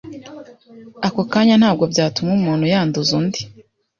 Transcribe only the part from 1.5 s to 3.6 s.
ntabwo byatuma umuntu yanduza undi